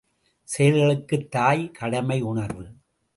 செயல்களுக்குத் 0.57 1.27
தாய் 1.31 1.71
கடமையுணர்வு. 1.79 2.65